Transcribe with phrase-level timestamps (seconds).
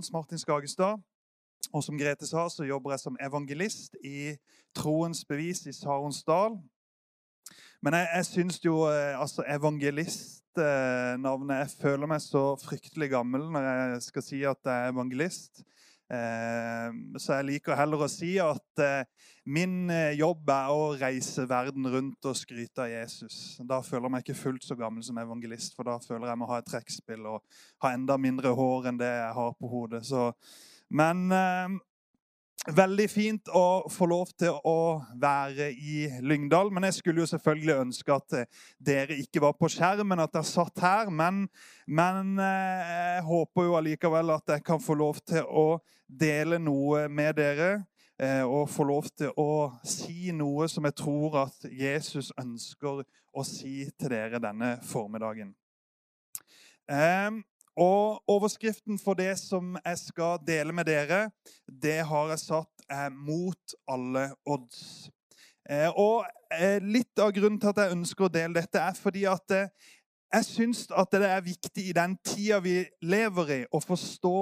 [0.00, 0.96] Hans Martin Skagestad.
[1.76, 4.36] Og som Grete sa, så jobber jeg som evangelist i
[4.74, 6.56] Troens bevis i Saronsdal.
[7.84, 13.62] Men jeg, jeg syns jo eh, altså evangelistnavnet Jeg føler meg så fryktelig gammel når
[13.68, 15.60] jeg skal si at jeg er evangelist.
[16.10, 16.86] Eh,
[17.22, 22.26] så jeg liker heller å si at eh, min jobb er å reise verden rundt
[22.28, 23.36] og skryte av Jesus.
[23.66, 26.50] Da føler jeg meg ikke fullt så gammel som evangelist, for da føler jeg må
[26.50, 30.02] ha et trekkspill og ha enda mindre hår enn det jeg har på hodet.
[30.08, 30.28] Så,
[30.90, 31.78] men eh,
[32.68, 36.70] veldig fint å få lov til å være i Lyngdal.
[36.74, 38.36] Men jeg skulle jo selvfølgelig ønske at
[38.78, 41.12] dere ikke var på skjermen, at dere satt her.
[41.12, 41.46] Men,
[41.88, 47.38] men jeg håper jo allikevel at jeg kan få lov til å dele noe med
[47.40, 47.72] dere.
[48.44, 53.00] Og få lov til å si noe som jeg tror at Jesus ønsker
[53.32, 55.54] å si til dere denne formiddagen.
[57.80, 61.30] Og Overskriften for det som jeg skal dele med dere,
[61.64, 65.08] det har jeg satt er 'Mot alle odds'.
[65.96, 66.26] Og
[66.82, 69.52] Litt av grunnen til at jeg ønsker å dele dette, er fordi at
[70.32, 74.40] jeg syns at det er viktig i den tida vi lever i, å forstå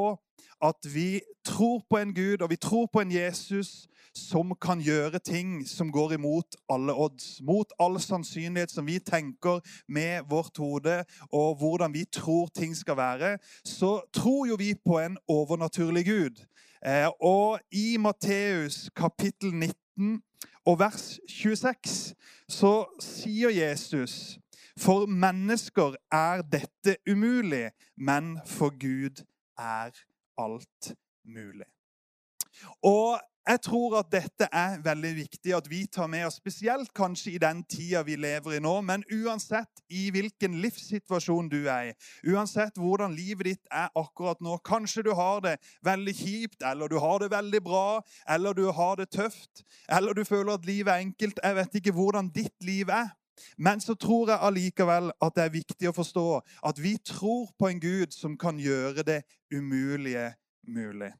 [0.62, 5.20] at vi tror på en Gud og vi tror på en Jesus som kan gjøre
[5.22, 7.38] ting som går imot alle odds.
[7.46, 12.96] Mot all sannsynlighet som vi tenker med vårt hode, og hvordan vi tror ting skal
[12.96, 13.38] være.
[13.64, 16.42] Så tror jo vi på en overnaturlig Gud.
[16.86, 20.22] Eh, og i Matteus kapittel 19
[20.66, 22.14] og vers 26
[22.48, 24.38] så sier Jesus
[24.78, 29.24] for mennesker er dette umulig, men for Gud
[29.58, 29.90] er
[30.38, 31.66] alt mulig.
[32.82, 33.18] Og
[33.48, 37.38] jeg tror at dette er veldig viktig at vi tar med oss, spesielt kanskje i
[37.40, 38.74] den tida vi lever i nå.
[38.84, 41.94] Men uansett i hvilken livssituasjon du er i,
[42.28, 45.54] uansett hvordan livet ditt er akkurat nå Kanskje du har det
[45.86, 47.86] veldig kjipt, eller du har det veldig bra,
[48.28, 51.40] eller du har det tøft, eller du føler at livet er enkelt.
[51.42, 53.14] Jeg vet ikke hvordan ditt liv er.
[53.58, 56.26] Men så tror jeg allikevel at det er viktig å forstå
[56.70, 59.22] at vi tror på en Gud som kan gjøre det
[59.54, 60.32] umulige
[60.68, 61.12] mulig.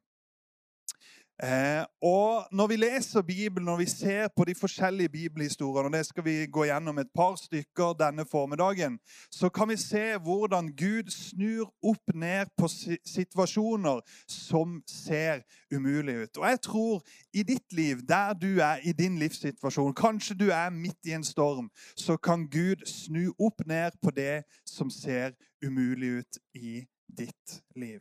[1.43, 6.07] Eh, og Når vi leser Bibelen, når vi ser på de forskjellige bibelhistoriene, og det
[6.07, 8.99] skal vi gå gjennom et par stykker denne formiddagen,
[9.31, 12.69] så kan vi se hvordan Gud snur opp ned på
[13.07, 15.41] situasjoner som ser
[15.75, 16.37] umulige ut.
[16.37, 17.03] Og jeg tror
[17.35, 21.25] i ditt liv, der du er i din livssituasjon, kanskje du er midt i en
[21.25, 25.31] storm, så kan Gud snu opp ned på det som ser
[25.63, 26.87] umulig ut i
[27.19, 28.01] ditt liv.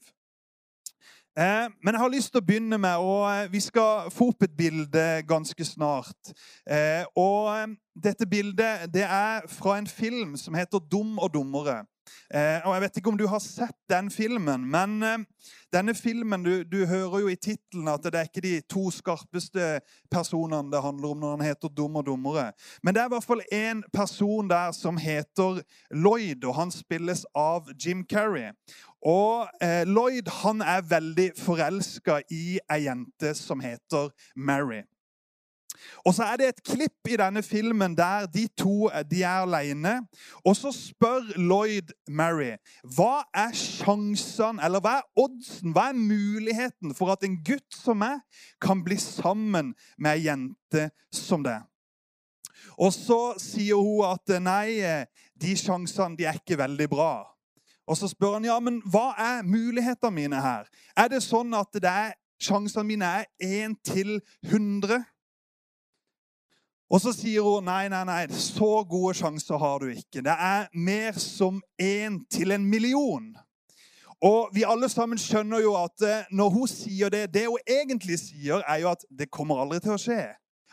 [1.37, 4.41] Eh, men jeg har lyst til å begynne med og eh, Vi skal få opp
[4.47, 6.31] et bilde ganske snart.
[6.65, 11.85] Eh, og Dette bildet det er fra en film som heter 'Dum og dummere'.
[12.65, 15.25] Og Jeg vet ikke om du har sett den filmen, men
[15.73, 19.79] denne filmen Du, du hører jo i tittelen at det er ikke de to skarpeste
[20.11, 22.51] personene det handler om når han heter 'Dum og dummere'.
[22.83, 27.25] Men det er i hvert fall en person der som heter Lloyd, og han spilles
[27.35, 28.51] av Jim Carrey.
[29.05, 34.81] Og eh, Lloyd han er veldig forelska i ei jente som heter Mary.
[36.05, 39.45] Og så er det et klipp i denne filmen der de to eh, de er
[39.45, 39.95] alene.
[40.45, 42.53] Og så spør Lloyd Mary
[42.97, 47.99] hva er sjansene, eller hva er oddsen, hva er muligheten for at en gutt som
[48.01, 48.21] meg
[48.63, 51.59] kan bli sammen med ei jente som det.
[52.77, 55.07] Og så sier hun at nei, eh,
[55.37, 57.11] de sjansene de er ikke veldig bra.
[57.87, 60.67] Og så spør han ja, men hva er mulighetene mine her.
[60.97, 64.99] Er det sånn at det er, sjansene mine er 1 til 100?
[66.89, 70.23] Og så sier hun nei, nei, nei, så gode sjanser har du ikke.
[70.23, 73.35] Det er mer som én til en million.
[74.23, 78.17] Og vi alle sammen skjønner jo at eh, når hun sier det Det hun egentlig
[78.19, 80.23] sier, er jo at det kommer aldri til å skje.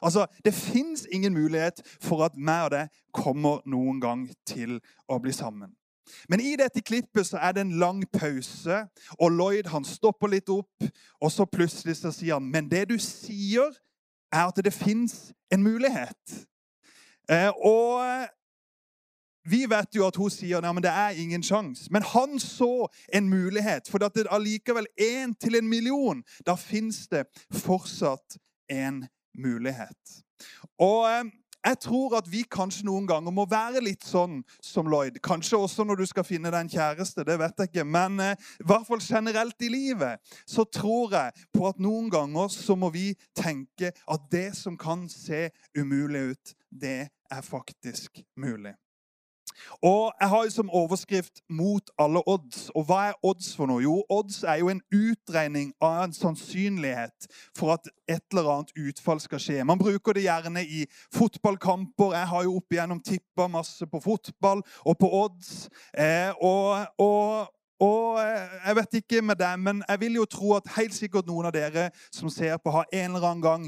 [0.02, 5.18] Altså, Det fins ingen mulighet for at meg og det kommer noen gang til å
[5.18, 5.74] bli sammen.
[6.28, 8.84] Men i dette klippet så er det en lang pause,
[9.18, 10.84] og Lloyd han stopper litt opp.
[11.20, 13.72] Og så plutselig så sier han, 'Men det du sier,
[14.34, 16.46] er at det fins en mulighet'.
[17.30, 18.28] Eh, og
[19.44, 21.88] vi vet jo at hun sier at det er ingen sjanse.
[21.92, 23.88] Men han så en mulighet.
[23.88, 26.22] For at det allikevel én til en million.
[26.46, 28.38] Da fins det fortsatt
[28.70, 29.04] en
[29.38, 30.22] mulighet.
[30.78, 31.24] Og eh,
[31.64, 35.16] jeg tror at vi kanskje noen ganger må være litt sånn som Lloyd.
[35.24, 37.24] Kanskje også når du skal finne deg en kjæreste.
[37.24, 37.86] det vet jeg ikke.
[37.88, 42.52] Men eh, i hvert fall generelt i livet så tror jeg på at noen ganger
[42.52, 48.74] så må vi tenke at det som kan se umulig ut, det er faktisk mulig.
[49.82, 52.70] Og Jeg har jo som overskrift 'Mot alle odds'.
[52.74, 53.82] Og hva er odds for noe?
[53.82, 59.20] Jo, odds er jo en utregning av en sannsynlighet for at et eller annet utfall
[59.20, 59.64] skal skje.
[59.64, 62.12] Man bruker det gjerne i fotballkamper.
[62.12, 65.68] Jeg har jo opp igjennom tippa masse på fotball og på odds.
[65.98, 67.48] Eh, og, og
[67.80, 71.26] og eh, jeg vet ikke med det, men jeg vil jo tro at helt sikkert
[71.26, 73.66] noen av dere som ser på, har en eller annen gang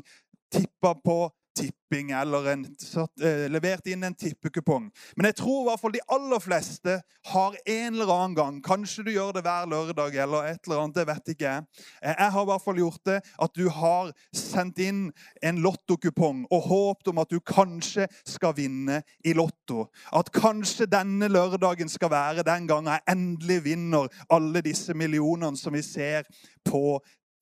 [0.53, 1.19] tippa på
[1.57, 4.89] tipping eller en, satt, eh, levert inn en tippekupong.
[5.17, 6.97] Men jeg tror i hvert fall de aller fleste
[7.31, 10.97] har en eller annen gang Kanskje du gjør det hver lørdag eller et eller annet.
[10.97, 11.65] det vet ikke Jeg
[12.03, 15.03] eh, Jeg har i hvert fall gjort det at du har sendt inn
[15.43, 19.87] en lottokupong og håpet om at du kanskje skal vinne i Lotto.
[20.13, 25.75] At kanskje denne lørdagen skal være den gangen jeg endelig vinner alle disse millionene som
[25.75, 26.27] vi ser
[26.67, 26.99] på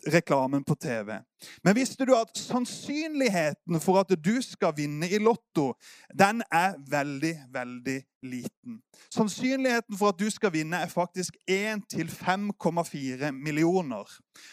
[0.06, 1.18] reklamen på TV.
[1.64, 5.72] Men visste du at sannsynligheten for at du skal vinne i Lotto,
[6.14, 8.80] den er veldig, veldig liten.
[9.12, 14.08] Sannsynligheten for at du skal vinne, er faktisk 1 til 5,4 millioner.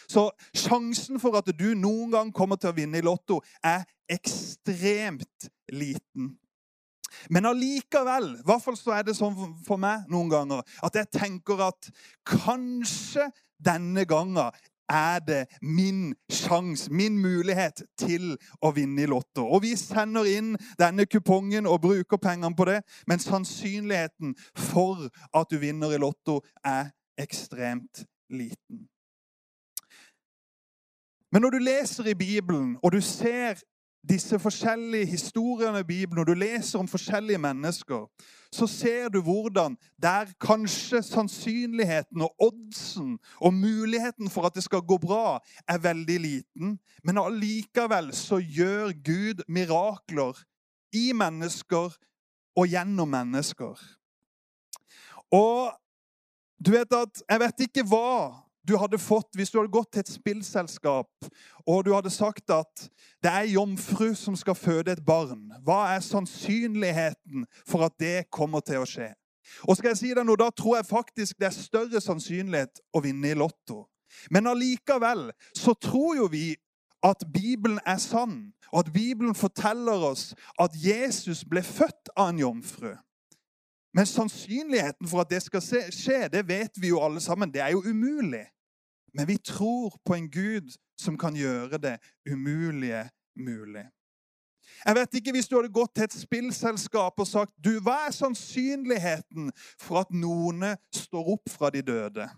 [0.08, 5.50] Så sjansen for at du noen gang kommer til å vinne i Lotto, er ekstremt
[5.72, 6.36] liten.
[7.30, 11.10] Men allikevel, i hvert fall så er det sånn for meg noen ganger, at jeg
[11.12, 11.90] tenker at
[12.28, 13.28] kanskje
[13.62, 14.50] denne gangen
[14.90, 19.46] er det min sjanse, min mulighet til å vinne i Lotto.
[19.46, 25.50] Og vi sender inn denne kupongen og bruker pengene på det, men sannsynligheten for at
[25.50, 28.88] du vinner i Lotto, er ekstremt liten.
[31.32, 33.62] Men når du leser i Bibelen, og du ser
[34.08, 38.06] disse forskjellige historiene i Bibelen, når du leser om forskjellige mennesker,
[38.52, 44.80] så ser du hvordan der kanskje sannsynligheten og oddsen og muligheten for at det skal
[44.80, 46.78] gå bra, er veldig liten.
[47.04, 50.44] Men allikevel så gjør Gud mirakler
[50.92, 51.96] i mennesker
[52.56, 53.78] og gjennom mennesker.
[55.32, 55.72] Og
[56.66, 60.04] du vet at Jeg vet ikke hva du hadde fått hvis du hadde gått til
[60.04, 61.30] et spillselskap
[61.66, 62.86] og du hadde sagt at
[63.22, 65.50] det er jomfru som skal føde et barn.
[65.64, 69.12] Hva er sannsynligheten for at det kommer til å skje?
[69.66, 73.02] Og skal jeg si deg noe, Da tror jeg faktisk det er større sannsynlighet å
[73.02, 73.86] vinne i Lotto.
[74.30, 76.52] Men allikevel så tror jo vi
[77.02, 82.38] at Bibelen er sann, og at Bibelen forteller oss at Jesus ble født av en
[82.38, 82.92] jomfru.
[83.94, 85.62] Men sannsynligheten for at det skal
[85.92, 87.52] skje, det vet vi jo alle sammen.
[87.52, 88.46] Det er jo umulig.
[89.14, 91.98] Men vi tror på en Gud som kan gjøre det
[92.30, 93.84] umulige mulig.
[94.86, 98.14] Jeg vet ikke Hvis du hadde gått til et spillselskap og sagt du, hva er
[98.16, 99.50] sannsynligheten
[99.80, 100.64] for at noen
[100.94, 102.28] står opp fra de døde?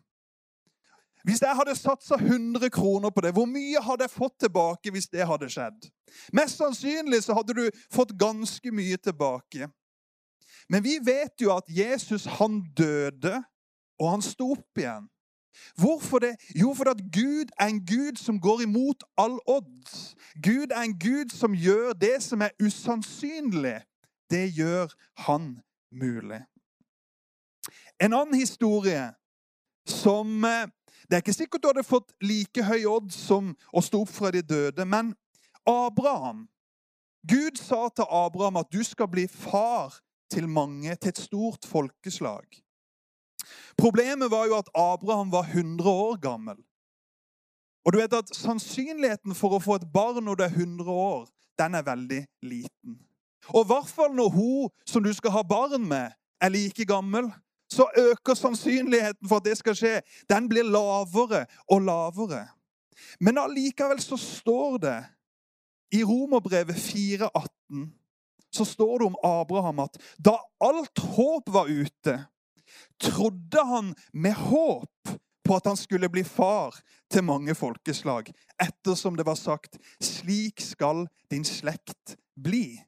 [1.25, 5.09] Hvis jeg hadde satsa 100 kroner på det, hvor mye hadde jeg fått tilbake hvis
[5.09, 5.87] det hadde skjedd?
[6.37, 9.71] Mest sannsynlig så hadde du fått ganske mye tilbake.
[10.69, 13.43] Men vi vet jo at Jesus han døde,
[14.01, 15.09] og han sto opp igjen.
[15.79, 16.37] Hvorfor det?
[16.61, 20.17] Jo, fordi at Gud er en Gud som går imot all odds.
[20.43, 23.81] Gud er en Gud som gjør det som er usannsynlig.
[24.31, 25.61] Det gjør han
[25.93, 26.43] mulig.
[28.01, 29.13] En annen historie
[29.87, 30.67] som eh,
[31.05, 34.31] Det er ikke sikkert du hadde fått like høy odds som å stå opp fra
[34.33, 35.11] de døde, men
[35.69, 36.47] Abraham
[37.29, 39.93] Gud sa til Abraham at du skal bli far
[40.35, 42.61] til mange, til et stort folkeslag.
[43.79, 46.59] Problemet var jo at Abraham var 100 år gammel.
[47.85, 51.27] Og du vet at Sannsynligheten for å få et barn når du er 100 år,
[51.59, 52.99] den er veldig liten.
[53.53, 57.29] Og i hvert fall når hun som du skal ha barn med, er like gammel,
[57.71, 60.01] så øker sannsynligheten for at det skal skje.
[60.31, 62.47] Den blir lavere og lavere.
[63.21, 64.99] Men allikevel så står det
[65.93, 67.87] i Romerbrevet 4,18
[68.55, 72.17] så står det om Abraham at da alt håp var ute,
[73.03, 76.77] trodde han med håp på at han skulle bli far
[77.13, 78.31] til mange folkeslag,
[78.63, 82.81] ettersom det var sagt 'slik skal din slekt bli'.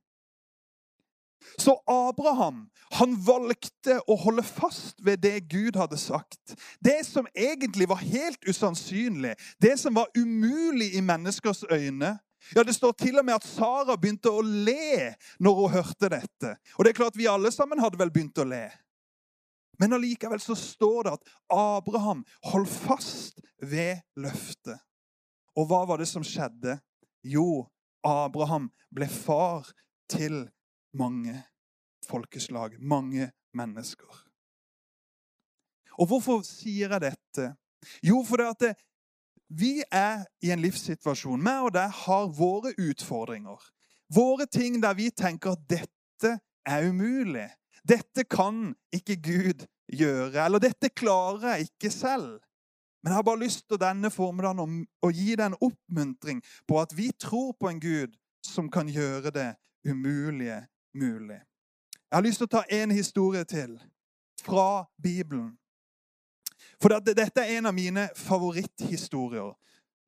[1.59, 6.55] Så Abraham han valgte å holde fast ved det Gud hadde sagt.
[6.81, 12.19] Det som egentlig var helt usannsynlig, det som var umulig i menneskers øyne,
[12.55, 16.57] ja, Det står til og med at Sara begynte å le når hun hørte dette.
[16.77, 18.67] Og det er klart Vi alle sammen hadde vel begynt å le.
[19.79, 24.79] Men allikevel så står det at Abraham holdt fast ved løftet.
[25.57, 26.79] Og hva var det som skjedde?
[27.25, 27.67] Jo,
[28.07, 29.69] Abraham ble far
[30.09, 30.47] til
[30.97, 31.35] mange
[32.07, 34.23] folkeslag, mange mennesker.
[35.97, 37.51] Og hvorfor sier jeg dette?
[38.05, 38.73] Jo, for det at det,
[39.49, 41.43] vi er i en livssituasjon.
[41.43, 43.61] Vi og deg har våre utfordringer.
[44.15, 47.49] Våre ting der vi tenker at dette er umulig.
[47.87, 52.41] Dette kan ikke Gud gjøre, eller dette klarer jeg ikke selv.
[53.03, 56.95] Men jeg har bare lyst til denne formiddagen å gi deg en oppmuntring på at
[56.99, 59.53] vi tror på en Gud som kan gjøre det
[59.87, 61.39] umulige mulig.
[62.11, 63.79] Jeg har lyst til å ta en historie til
[64.43, 65.55] fra Bibelen.
[66.83, 69.55] For dette er en av mine favoritthistorier.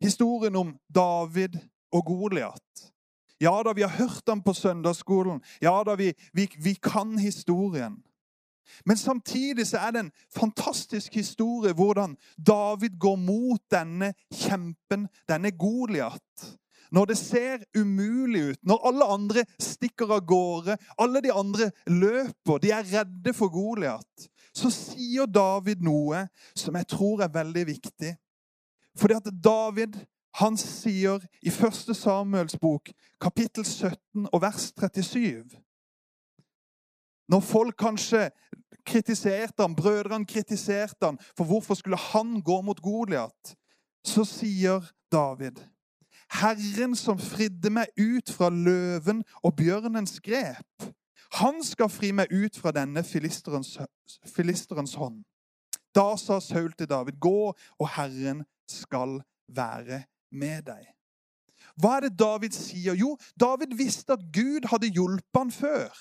[0.00, 1.56] Historien om David
[1.92, 2.88] og Goliat.
[3.40, 5.40] Ja da, vi har hørt ham på søndagsskolen.
[5.62, 7.96] Ja da, vi, vi, vi kan historien.
[8.84, 15.52] Men samtidig så er det en fantastisk historie hvordan David går mot denne kjempen, denne
[15.56, 16.48] Goliat.
[16.92, 22.60] Når det ser umulig ut, når alle andre stikker av gårde, alle de andre løper,
[22.62, 24.28] de er redde for Goliat,
[24.59, 26.25] så sier David noe
[26.57, 28.12] som jeg tror er veldig viktig.
[28.99, 29.99] Fordi at David
[30.38, 31.97] han sier i 1.
[31.97, 35.59] Samuels bok, kapittel 17 og vers 37
[37.29, 38.31] når folk kanskje
[38.87, 43.57] kritiserte ham, brødrene kritiserte ham for hvorfor skulle han gå mot Goliat,
[44.05, 44.81] så sier
[45.12, 45.61] David
[46.33, 50.88] Herren som fridde meg ut fra løven og bjørnens grep,
[51.37, 53.76] han skal fri meg ut fra denne filisterens,
[54.26, 55.23] filisterens hånd.
[55.94, 60.87] Da sa Saul til David, gå, og Herren skal være med deg.
[61.78, 62.97] Hva er det David sier?
[62.99, 65.92] Jo, David visste at Gud hadde hjulpet han før.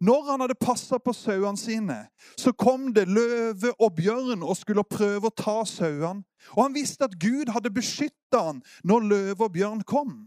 [0.00, 1.96] Når han hadde passa på sauene sine,
[2.36, 6.26] så kom det løve og bjørn og skulle prøve å ta sauene.
[6.52, 10.26] Og han visste at Gud hadde beskytta han når løve og bjørn kom.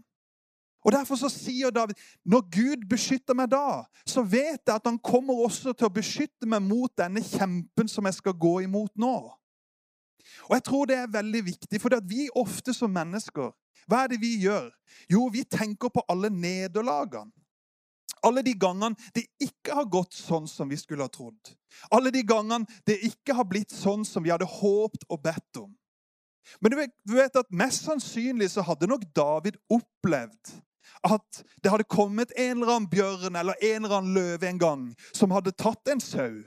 [0.84, 4.98] Og Derfor så sier David når Gud beskytter meg da, så vet jeg at han
[4.98, 9.16] kommer også til å beskytte meg mot denne kjempen som jeg skal gå imot nå.
[10.48, 13.52] Og Jeg tror det er veldig viktig, for vi ofte som mennesker,
[13.88, 14.70] hva er det vi gjør?
[15.10, 17.32] Jo, vi tenker på alle nederlagene.
[18.22, 21.54] Alle de gangene det ikke har gått sånn som vi skulle ha trodd.
[21.88, 25.70] Alle de gangene det ikke har blitt sånn som vi hadde håpt og bedt om.
[26.60, 30.52] Men du vet at mest sannsynlig så hadde nok David opplevd
[31.06, 34.88] at det hadde kommet en eller annen bjørn eller en eller annen løve en gang
[35.12, 36.40] som hadde tatt en sau.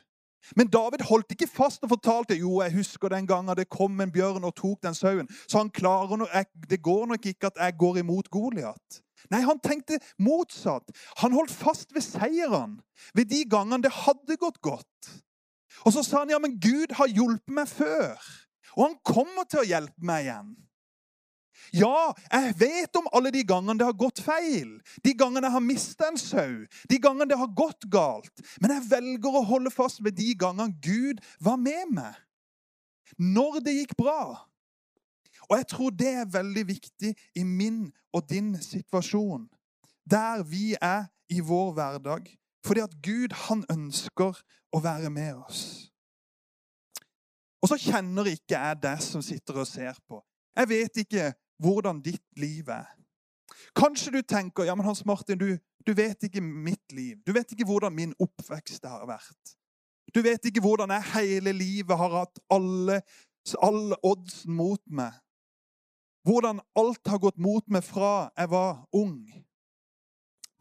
[0.56, 4.12] Men David holdt ikke fast og fortalte jo, jeg husker den gangen det kom en
[4.12, 5.30] bjørn og tok den sauen.
[5.48, 6.28] Så han klarer no,
[6.70, 9.00] det går nok ikke at jeg går imot Goliat.
[9.32, 10.92] Nei, han tenkte motsatt.
[11.22, 12.82] Han holdt fast ved seieren
[13.16, 15.14] ved de gangene det hadde gått godt.
[15.88, 18.20] Og så sa han ja, men Gud har hjulpet meg før,
[18.76, 20.54] og han kommer til å hjelpe meg igjen.
[21.72, 25.64] Ja, jeg vet om alle de gangene det har gått feil, de gangene jeg har
[25.64, 28.44] mista en sau, de gangene det har gått galt.
[28.62, 32.20] Men jeg velger å holde fast ved de gangene Gud var med meg.
[33.18, 34.50] Når det gikk bra.
[35.50, 39.46] Og jeg tror det er veldig viktig i min og din situasjon.
[40.10, 42.32] Der vi er i vår hverdag.
[42.64, 44.40] Fordi at Gud, han ønsker
[44.72, 45.64] å være med oss.
[47.64, 50.20] Og så kjenner ikke jeg deg som sitter og ser på.
[50.54, 51.30] Jeg vet ikke
[51.62, 52.90] hvordan ditt liv er.
[53.76, 55.58] Kanskje du tenker ja, men Hans Martin, du,
[55.88, 57.18] du vet ikke mitt liv.
[57.26, 59.56] Du vet ikke hvordan min oppvekst har vært.
[60.14, 63.02] Du vet ikke hvordan jeg hele livet har hatt alle,
[63.62, 65.14] alle oddsen mot meg.
[66.24, 69.18] Hvordan alt har gått mot meg fra jeg var ung.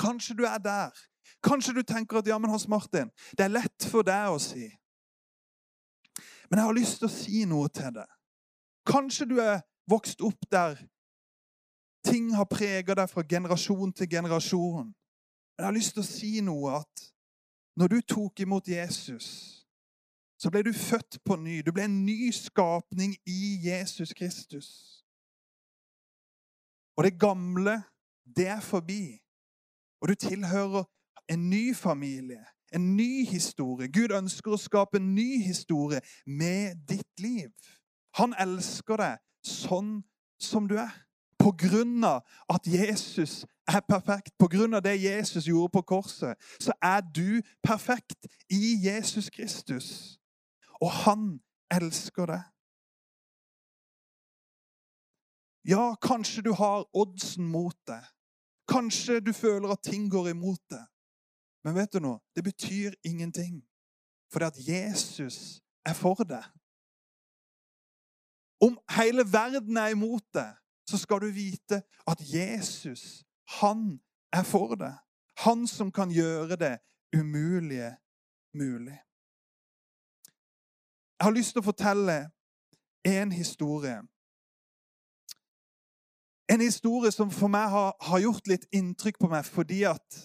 [0.00, 0.94] Kanskje du er der.
[1.42, 4.66] Kanskje du tenker at ja, men Hans Martin, det er lett for deg å si.
[6.50, 8.08] Men jeg har lyst til å si noe til deg.
[8.88, 10.78] Kanskje du er vokst opp der
[12.04, 14.86] ting har preget deg fra generasjon til generasjon.
[14.86, 17.08] Men jeg har lyst til å si noe at
[17.78, 19.26] når du tok imot Jesus,
[20.38, 21.60] så ble du født på ny.
[21.62, 24.68] Du ble en ny skapning i Jesus Kristus.
[26.96, 27.82] Og det gamle,
[28.26, 29.20] det er forbi.
[30.02, 30.84] Og du tilhører
[31.30, 32.42] en ny familie,
[32.74, 33.88] en ny historie.
[33.88, 37.52] Gud ønsker å skape en ny historie med ditt liv.
[38.18, 40.00] Han elsker deg sånn
[40.40, 40.92] som du er.
[41.42, 42.22] På grunn av
[42.52, 47.42] at Jesus er perfekt, på grunn av det Jesus gjorde på korset, så er du
[47.62, 49.88] perfekt i Jesus Kristus.
[50.82, 52.42] Og han elsker deg.
[55.66, 58.02] Ja, kanskje du har oddsen mot deg.
[58.70, 60.86] Kanskje du føler at ting går imot deg.
[61.62, 62.18] Men vet du noe?
[62.34, 63.60] Det betyr ingenting.
[64.32, 66.42] For det at Jesus er for deg.
[68.62, 70.54] Om hele verden er imot deg,
[70.86, 73.24] så skal du vite at Jesus,
[73.60, 74.00] han
[74.32, 74.94] er for deg.
[75.42, 76.78] Han som kan gjøre det
[77.16, 77.96] umulige
[78.54, 78.98] mulig.
[81.18, 82.16] Jeg har lyst til å fortelle
[83.06, 84.00] en historie
[86.52, 90.18] en historie som for meg har, har, gjort litt inntrykk på meg fordi at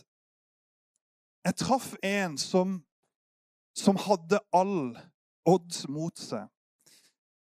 [1.47, 2.81] jeg traff en som
[3.77, 4.97] som hadde all
[5.45, 6.47] odds mot seg.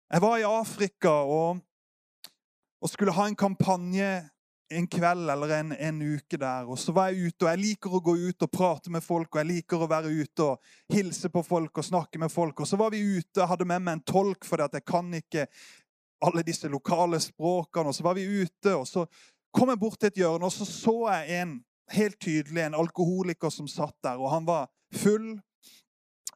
[0.07, 1.59] Jeg var i Afrika og,
[2.83, 4.11] og skulle ha en kampanje
[4.71, 6.67] en kveld eller en, en, uke der.
[6.69, 9.29] Og så var jeg ute, og jeg liker å gå ut og prate med folk,
[9.31, 12.61] og jeg liker å være ute og hilse på folk og snakke med folk.
[12.61, 15.47] Og så var vi ute, og hadde med meg en tolk, for jeg kan ikke
[16.27, 17.93] alle disse lokale språkene.
[17.93, 19.07] Og så var vi ute, og så
[19.55, 21.59] kom jeg bort til et hjørne, og så så jeg en
[21.95, 24.19] helt tydelig en alkoholiker som satt der.
[24.19, 25.37] Og han var full,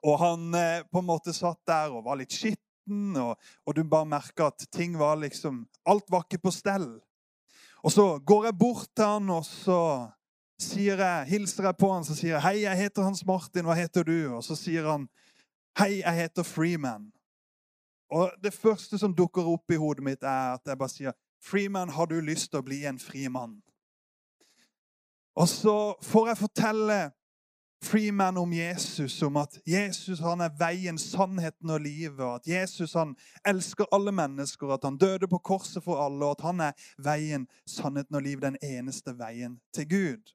[0.06, 2.69] og han eh, på en måte satt der og var litt skitten.
[2.90, 7.00] Og, og du bare merker at ting var liksom Alt var ikke på stell.
[7.82, 10.08] Og så går jeg bort til han, og så
[10.60, 13.64] sier jeg, hilser jeg på han, så sier jeg 'Hei, jeg heter Hans Martin.
[13.64, 15.08] Hva heter du?' Og så sier han
[15.78, 17.10] 'Hei, jeg heter Freeman'.
[18.10, 21.90] Og det første som dukker opp i hodet mitt, er at jeg bare sier 'Freeman,
[21.90, 23.62] har du lyst til å bli en fri mann?'
[25.36, 27.12] Og så får jeg fortelle
[27.82, 32.20] Freeman om Jesus, om at Jesus han er veien, sannheten og livet.
[32.20, 33.14] og At Jesus han
[33.46, 37.48] elsker alle mennesker, at han døde på korset for alle, og at han er veien,
[37.66, 40.34] sannheten og livet, den eneste veien til Gud.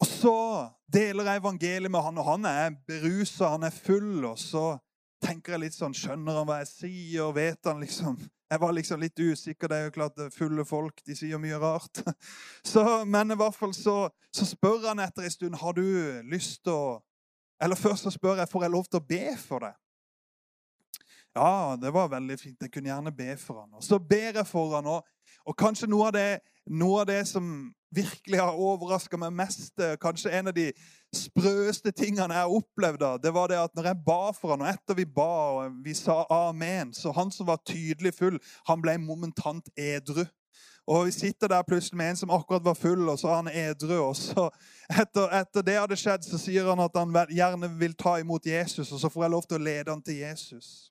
[0.00, 4.24] Og Så deler jeg evangeliet med han, og han er berusa, han er full.
[4.24, 4.78] Og så
[5.24, 7.32] tenker jeg litt sånn Skjønner han hva jeg sier?
[7.36, 8.18] Vet han liksom
[8.54, 9.68] jeg var liksom litt usikker.
[9.68, 12.02] Det er jo klart fulle folk de sier mye rart.
[12.72, 13.96] Så, men i hvert fall så,
[14.30, 15.86] så spør han etter en stund har du
[16.30, 16.84] lyst til å
[17.62, 19.76] Eller først så spør jeg får jeg lov til å be for deg.
[21.34, 22.60] Ja, det var veldig fint.
[22.60, 23.70] Jeg kunne gjerne be for han.
[23.78, 25.06] Og så ber jeg for han, og,
[25.46, 27.46] og kanskje noe av, det, noe av det som
[27.94, 30.66] virkelig har overraska meg mest, kanskje en av de
[31.16, 34.98] sprøeste tingene jeg opplevde, det var det at når jeg ba for han, og etter
[34.98, 39.68] vi ba og vi sa amen, så han som var tydelig full, han ble momentant
[39.76, 40.24] edru.
[40.86, 43.48] Og Vi sitter der plutselig med en som akkurat var full, og så er han
[43.48, 44.02] edru.
[44.02, 44.50] og så
[45.00, 48.92] etter, etter, det hadde skjedd, så sier han at han gjerne vil ta imot Jesus,
[48.92, 50.90] og så får jeg lov til å lede han til Jesus.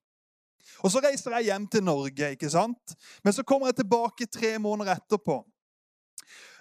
[0.81, 2.95] Og Så reiser jeg hjem til Norge, ikke sant?
[3.23, 5.43] men så kommer jeg tilbake tre måneder etterpå.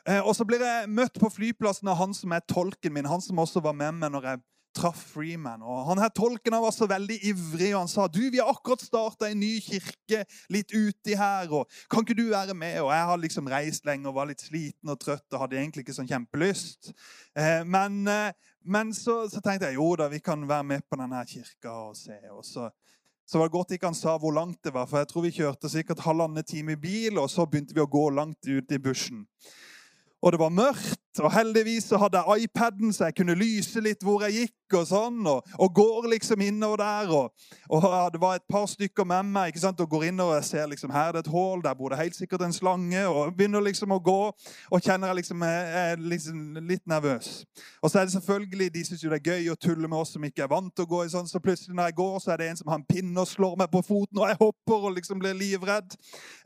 [0.09, 3.23] Eh, og så blir jeg møtt på flyplassen av han som er tolken min, han
[3.23, 4.43] som også var med meg når jeg
[4.75, 5.63] traff Freeman.
[5.63, 8.83] Og han her Tolken var så veldig ivrig, og han sa du, vi har akkurat
[8.83, 11.51] starta en ny kirke litt uti her.
[11.53, 12.81] og Kan ikke du være med?
[12.81, 15.85] Og Jeg har liksom reist lenge og var litt sliten og trøtt og hadde egentlig
[15.85, 16.93] ikke sånn kjempelyst.
[17.37, 18.33] Eh, men, eh,
[18.65, 21.97] men så, så, tenkte jeg jo da, vi kan være med på denne kirka og
[21.97, 22.19] se.
[22.33, 22.71] og så
[23.33, 25.31] så var det godt ikke han sa hvor langt det var, for jeg tror vi
[25.33, 28.81] kjørte sikkert halvannen time i bil, og så begynte vi å gå langt ut i
[28.83, 29.23] bushen
[30.23, 31.02] og det var mørkt.
[31.21, 34.59] Og heldigvis så hadde jeg iPaden, så jeg kunne lyse litt hvor jeg gikk.
[34.73, 37.11] Og sånn, og, og går liksom innover der.
[37.13, 37.83] Og, og,
[38.15, 40.95] det var et par stykker med meg ikke sant, og går inn og ser liksom
[40.95, 41.61] her er det et hull.
[41.61, 43.03] Der bor det helt sikkert en slange.
[43.05, 47.43] Og begynner liksom å gå, og kjenner jeg liksom jeg er liksom litt nervøs.
[47.83, 50.15] Og så er det selvfølgelig, De syns jo det er gøy å tulle med oss
[50.17, 51.29] som ikke er vant til å gå i sånn.
[51.29, 53.61] Så plutselig når jeg går, så er det en som har en pinne og slår
[53.61, 55.99] meg på foten, og jeg hopper og liksom blir livredd.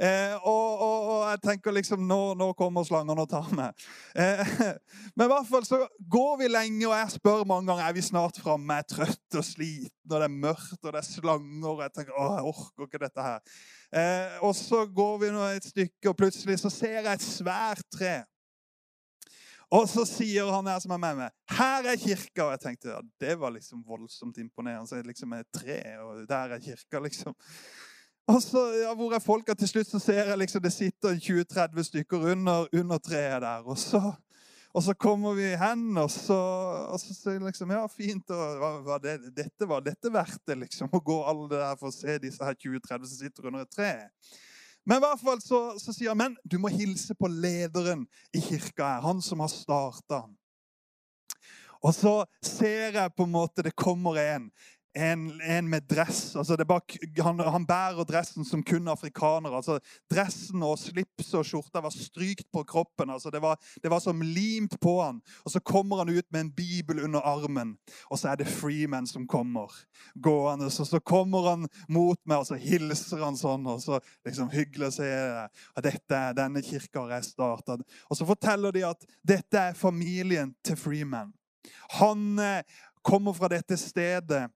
[0.03, 3.87] Eh, og, og, jeg tenker liksom nå, nå kommer slangen og tar meg.
[4.19, 4.56] Eh,
[5.17, 5.81] men i hvert fall så
[6.13, 8.79] går vi lenge, og jeg spør mange ganger er vi snart framme.
[8.79, 11.69] Jeg er trøtt og sliten, og det er mørkt, og det er slanger.
[11.73, 13.59] og Jeg tenker, å, jeg orker ikke dette her.
[14.03, 17.85] Eh, og så går vi nå et stykke, og plutselig så ser jeg et svært
[17.95, 18.15] tre.
[19.75, 22.89] Og så sier han her som er med meg, 'Her er kirka.' Og jeg tenkte
[22.89, 24.87] ja, det var liksom voldsomt imponerende.
[24.87, 27.35] Så liksom et tre, og der er kirka, liksom.
[28.29, 29.55] Og så, ja, Hvor er folka?
[29.55, 33.63] Til slutt så ser jeg liksom det sitter 20-30 stykker under, under, treet der.
[33.67, 34.13] Og så,
[34.77, 36.37] og så kommer vi hen, og så,
[36.93, 38.29] og så jeg liksom Ja, fint.
[38.31, 40.91] og hva, hva det, dette Var dette verdt det, liksom?
[40.93, 43.73] Å gå alle det der for å se disse her 20-30 som sitter under et
[43.73, 43.93] tre?
[44.87, 48.05] Men i hvert fall så, så sier han men du må hilse på lederen
[48.37, 49.07] i kirka her.
[49.09, 50.27] Han som har starta.
[51.81, 52.13] Og så
[52.45, 54.51] ser jeg på en måte det kommer en
[54.97, 56.37] en, en, med dress.
[56.37, 56.81] Altså bare,
[57.23, 59.59] han, han, bærer dressen som kun afrikanere.
[59.59, 59.79] Altså,
[60.11, 63.13] dressen og slipset og skjorta var strykt på kroppen.
[63.13, 65.21] Altså, det, var, det, var, som limt på han.
[65.45, 67.77] Og Så kommer han ut med en bibel under armen,
[68.11, 69.73] og så er det Freeman som kommer
[70.15, 70.71] gående.
[70.71, 73.69] Så, så kommer han mot meg, og så hilser han sånn.
[73.69, 77.77] og så liksom Hyggelig å se at dette, denne kirka har jeg starta.
[78.09, 81.35] Og så forteller de at dette er familien til Freeman.
[82.01, 82.63] Han eh,
[83.05, 84.47] kommer fra dette stedet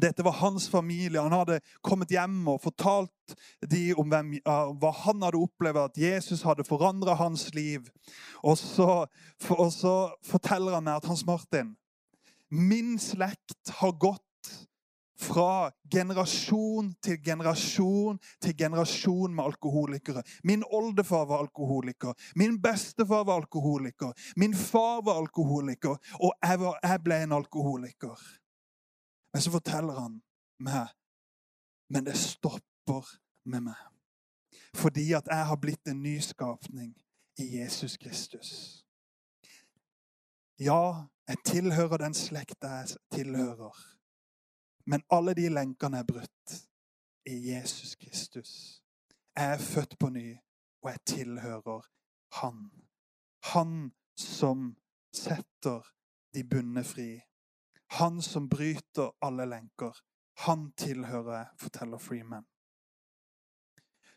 [0.00, 1.20] dette var hans familie.
[1.20, 6.44] Han hadde kommet hjem og fortalt dem om hvem, hva han hadde opplevd, at Jesus
[6.46, 7.88] hadde forandra hans liv.
[8.44, 9.06] Og så,
[9.56, 11.74] og så, forteller han meg at Hans Martin,
[12.50, 14.22] min slekt har gått
[15.16, 20.22] fra generasjon til generasjon til generasjon med alkoholikere.
[20.44, 22.12] Min oldefar var alkoholiker.
[22.36, 24.12] Min bestefar var alkoholiker.
[24.36, 25.96] Min far var alkoholiker.
[26.20, 28.26] Og jeg, var, jeg ble en alkoholiker.
[29.36, 30.22] Men så forteller han
[30.64, 30.94] meg
[31.92, 33.04] Men det stopper
[33.44, 33.82] med meg.
[34.74, 36.94] Fordi at jeg har blitt en ny skapning
[37.38, 38.50] i Jesus Kristus.
[40.58, 43.76] Ja, jeg tilhører den slekta jeg tilhører.
[44.86, 46.56] Men alle de lenkene er brutt
[47.28, 48.82] i Jesus Kristus.
[49.36, 50.36] Jeg er født på ny,
[50.82, 51.86] og jeg tilhører
[52.40, 52.70] Han.
[53.52, 54.76] Han som
[55.12, 55.92] setter
[56.34, 57.20] de bundne fri.
[57.98, 59.96] Han som bryter alle lenker.
[60.46, 62.44] Han tilhører forteller Freeman.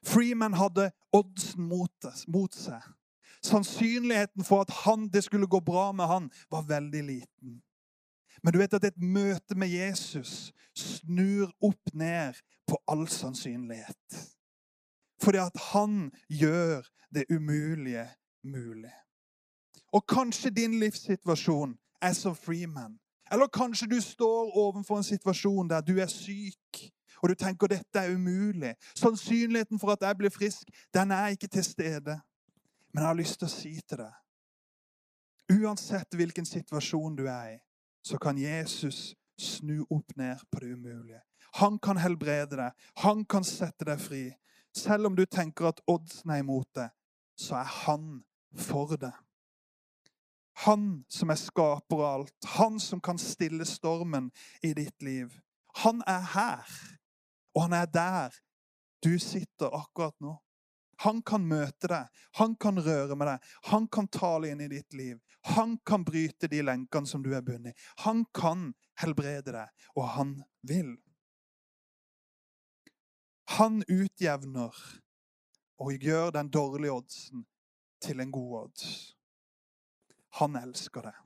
[0.05, 2.83] Freeman hadde oddsen mot seg.
[3.43, 7.61] Sannsynligheten for at han, det skulle gå bra med han, var veldig liten.
[8.43, 14.19] Men du vet at et møte med Jesus snur opp ned på all sannsynlighet.
[15.19, 18.07] Fordi at han gjør det umulige
[18.43, 18.93] mulig.
[19.91, 22.99] Og kanskje din livssituasjon er som Freeman.
[23.31, 26.81] Eller kanskje du står overfor en situasjon der du er syk,
[27.21, 28.73] og du tenker dette er umulig.
[28.95, 32.19] Sannsynligheten for at jeg blir frisk, den er ikke til stede.
[32.93, 34.17] Men jeg har lyst til å si til deg
[35.49, 37.57] Uansett hvilken situasjon du er i,
[38.05, 41.21] så kan Jesus snu opp ned på det umulige.
[41.57, 42.71] Han kan helbrede deg.
[43.01, 44.27] Han kan sette deg fri.
[44.75, 46.93] Selv om du tenker at oddsen er imot deg,
[47.33, 48.19] så er han
[48.53, 49.15] for deg.
[50.65, 55.33] Han som er skaper av alt, han som kan stille stormen i ditt liv.
[55.83, 56.77] Han er her,
[57.55, 58.35] og han er der
[59.03, 60.35] du sitter akkurat nå.
[60.99, 64.93] Han kan møte deg, han kan røre med deg, han kan tale inn i ditt
[64.93, 65.19] liv.
[65.55, 67.85] Han kan bryte de lenkene som du er bundet i.
[68.03, 70.33] Han kan helbrede deg, og han
[70.67, 70.97] vil.
[73.55, 74.75] Han utjevner
[75.79, 77.45] og gjør den dårlige oddsen
[78.03, 79.15] til en god odds.
[80.37, 81.17] Han elsker deg.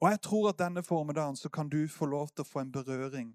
[0.00, 2.72] Og jeg tror at denne formiddagen så kan du få lov til å få en
[2.72, 3.34] berøring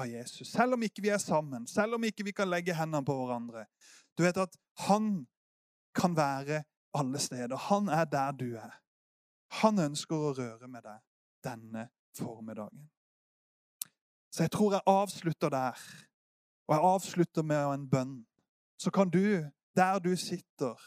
[0.00, 0.48] av Jesus.
[0.48, 3.66] Selv om ikke vi er sammen, selv om ikke vi kan legge hendene på hverandre.
[4.16, 4.56] Du vet at
[4.88, 5.26] han
[5.96, 6.62] kan være
[6.96, 7.56] alle steder.
[7.68, 8.80] Han er der du er.
[9.60, 11.04] Han ønsker å røre med deg
[11.44, 12.88] denne formiddagen.
[14.32, 15.84] Så jeg tror jeg avslutter der.
[16.66, 18.16] Og jeg avslutter med en bønn.
[18.78, 19.44] Så kan du,
[19.76, 20.80] der du sitter,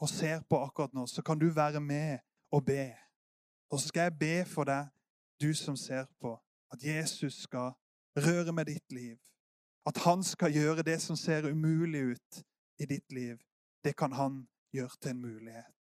[0.00, 2.18] og ser på akkurat nå, så kan du være med
[2.52, 2.94] og be.
[3.70, 4.88] Og så skal jeg be for deg,
[5.40, 6.34] du som ser på,
[6.72, 7.72] at Jesus skal
[8.16, 9.18] røre med ditt liv.
[9.86, 12.42] At han skal gjøre det som ser umulig ut
[12.80, 13.36] i ditt liv.
[13.84, 15.76] Det kan han gjøre til en mulighet.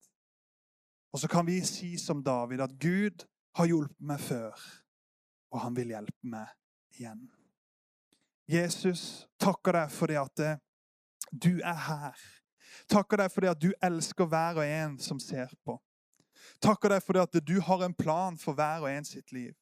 [1.13, 4.59] Og så kan vi si som David at Gud har hjulpet meg før,
[5.51, 6.51] og han vil hjelpe meg
[6.99, 7.29] igjen.
[8.51, 10.43] Jesus takker deg for det at
[11.31, 12.19] du er her.
[12.91, 15.79] Takker deg for det at du elsker hver og en som ser på.
[16.63, 19.53] Takker deg for det at du har en plan for hver og en sitt liv.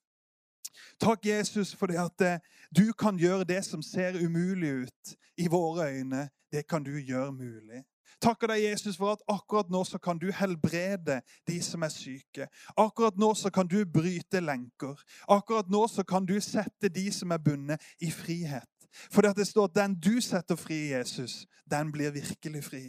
[1.00, 2.38] Takk, Jesus, for det at eh,
[2.72, 6.28] du kan gjøre det som ser umulig ut i våre øyne.
[6.52, 7.82] Det kan du gjøre mulig.
[8.22, 12.46] Takker deg, Jesus, for at akkurat nå så kan du helbrede de som er syke.
[12.78, 15.00] Akkurat nå så kan du bryte lenker.
[15.28, 18.68] Akkurat nå så kan du sette de som er bundet, i frihet.
[19.10, 22.84] For det står at den du setter fri, Jesus, den blir virkelig fri.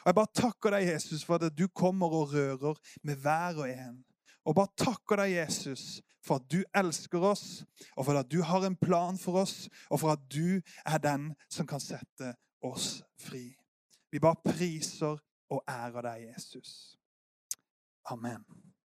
[0.00, 3.68] Og Jeg bare takker deg, Jesus, for at du kommer og rører med hver og
[3.70, 3.98] en.
[4.44, 7.64] Og bare takker deg, Jesus, for at du elsker oss,
[7.96, 11.32] og for at du har en plan for oss, og for at du er den
[11.48, 13.50] som kan sette oss fri.
[14.12, 16.96] Vi bare priser og ærer deg, Jesus.
[18.10, 18.59] Amen.